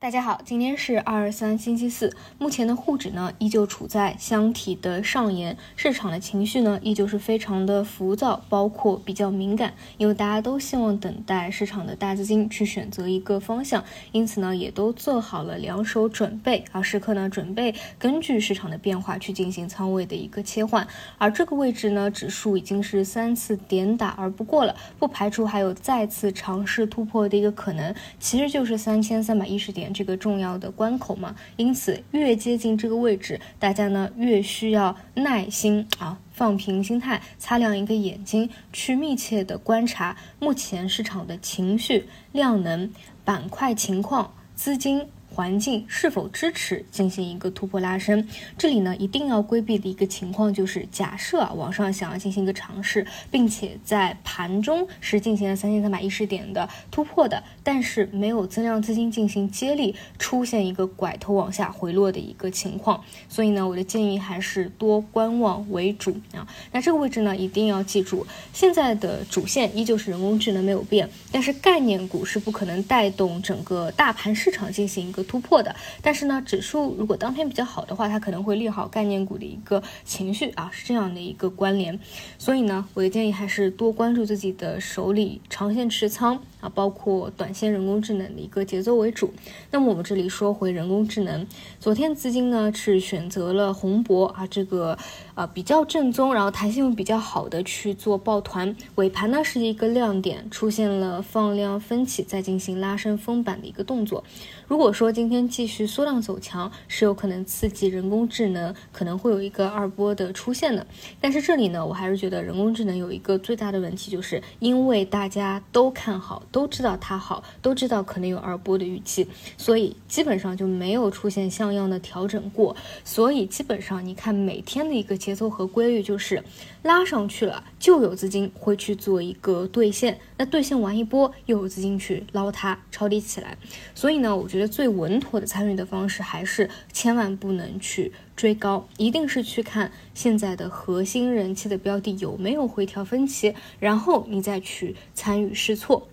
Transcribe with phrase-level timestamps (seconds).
[0.00, 13.82] 大家好，今天是二三星期四，目前的沪指呢依旧处在箱体的上沿，市场的情绪呢依旧是非常的浮躁，包括比较敏感，因为大家都希望等待市场的大资金去选择一个方向，
[14.12, 20.86] 因此呢也都做好了两手准备啊，时刻呢准备根据市场的变化去进行仓位的一个切换，
[21.18, 29.87] 而这个位置呢指数已经是三次点打而不过了，不排除还有再次尝试突破的一个可能，其实就是三千三百一十点。
[29.92, 42.90] 这个重要的关口嘛，因此越接近这个位置，大家呢越需要耐心啊，放平心态，擦亮一个眼睛，去密切的观察目前市场的情绪、量能、
[43.24, 45.08] 板块情况、资金。
[45.38, 48.26] 环境是否支持进行一个突破拉升？
[48.58, 63.00] 这里呢，一定要规避的一个情况就是，假设啊，往上想要进行一个尝试，并且在盘中是进行了三千三百一十点的突破的，但是没有增量资金进行接力，出现一个拐头往下回落的一个情况。
[63.28, 66.44] 所以呢，我的建议还是多观望为主啊。
[66.72, 75.24] 那这个位置呢，一定要记住，现在的主线依旧是人工智能没有变，但是概念股是不可能带动整个大盘市场进行一个。
[75.28, 82.00] 突破的，但是呢，指数如果当天比较好的话，它可能会利好概念股的一个情绪啊，是这样的一个关联。
[82.38, 89.32] 所以呢，我的建议还是多关注自己的手里长线持仓啊，包括短线人工智能的一个节奏为主。
[89.70, 91.46] 那么我们这里说回人工智能，
[91.78, 94.98] 昨天资金呢是选择了宏博啊这个
[95.34, 104.24] 啊比较正宗，然后弹性又比较好的去做抱团，尾盘呢是一个亮点，出现了放量分歧，再进行拉升封板的一个动作。
[104.66, 110.86] 如果说今天继续缩量走强，是有可能刺激人工智能可能会有一个二波的出现的。
[111.20, 122.76] 但是这里呢，我还是觉得人工智能有一个最大的问题，就是因为大家都看好，都知道它好，都知道可能有二波的预期，所以基本上就没有出现像样的调整过。
[123.02, 126.44] 所以基本上你看每天的一个节奏和规律，就是
[126.84, 133.58] 拉上去了就有资金会去做一个兑现，那兑现完一波又有资金去捞它抄底起来。
[133.96, 134.68] 所以呢，我觉得。
[134.68, 146.08] 最稳稳妥的参与的方式，还是千万不能去追高，一定是去看现在的核心人气的标的有没有回调分歧，然后你再去参与试错。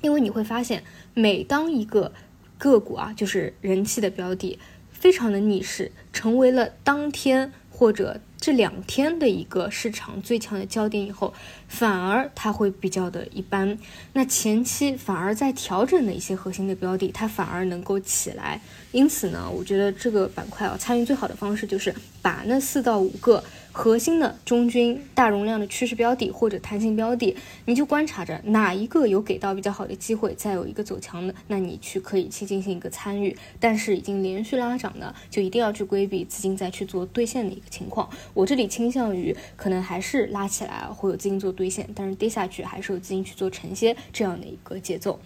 [0.00, 2.12] 因为你会发现，每当一个
[2.56, 4.58] 个股啊，就是人气的标的，
[4.90, 8.20] 非常的逆势，成为了当天或者。
[8.42, 11.30] 这两天的一个市场最强的焦点以后，
[11.68, 13.78] 反而它会比较的一般。
[14.14, 18.58] 那前期反而在调整的一些核心的标的，它反而能够起来。
[18.92, 23.44] 因此呢，我觉得这个板块啊，参与最好的方式就是把那四到五个。
[23.72, 27.36] 核心的中军大容量的趋势标的或者弹性标的，
[27.66, 33.36] 你就观察着哪一个有给到比较好的机会，再有一个走强的，那你去可以去进行一个参与。
[33.58, 38.08] 但是已经连续拉涨的，就一定要去规避资金再去做兑现的一个情况。
[38.34, 45.20] 我这里倾向于可能还是拉起来会有资金做兑现，但是跌下去还是有资金去做承接这样的一个节奏。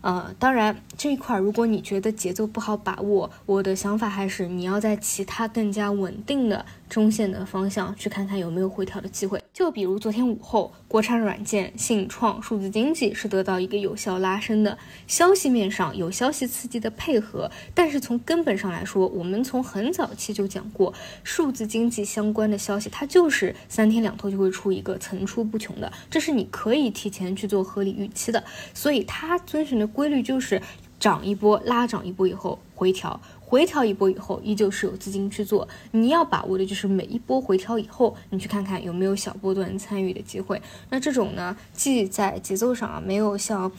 [0.00, 6.66] 呃，当然这一块如果你觉得节奏不好把握，我的想法还是你要在其他更加稳定的。
[6.94, 14.78] 中线的方向去看看有没有回调的机会，就比如昨天午后，国产软件、信创、数字经济是得到一个有效拉升的。
[15.08, 20.94] 消息面上有消息刺激的配合，但是从根本上来说，我们从很早期就讲过，
[21.24, 28.44] 数字经济相关的消息，它就是三天两头就会出一个层出不穷的，这是你可以提前去做合理预期的。
[28.72, 30.62] 所以它遵循的规律就是
[31.00, 33.20] 涨一波，拉涨一波以后回调。
[33.54, 35.68] 回调一波以后，依旧是有资金去做。
[35.92, 40.60] 你要把握的就是每一波回调以后，你去看看有没有小波段参与的机会。
[40.90, 43.70] 那这种呢，既在节奏上啊没有像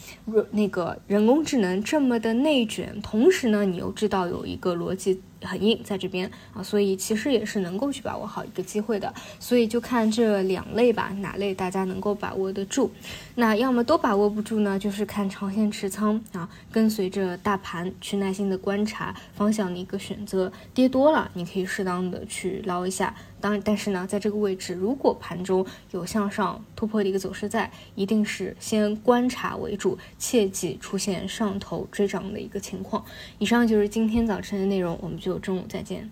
[0.52, 5.22] 那个人工智能这么的内卷，同时呢，你又知道有一个逻辑。
[5.46, 12.92] 很硬在这边啊，所以其实也是能够去把握好一个机会的，所以就看这两类吧，哪类大家能够把握得住。
[13.36, 20.52] 那要么都把握不住呢，就是看长线持仓啊，跟随着大盘去耐心的观察方向的一个选择。
[20.74, 23.14] 跌多了，你可以适当的去捞一下。
[23.42, 33.04] 当然但是呢，在这个位置，如果盘中有向上突破的一个走势在，一定是先观察为主，切忌出现上头追涨的一个情况。
[33.38, 36.10] 以上就是今天早晨的内容，我们就中午再见。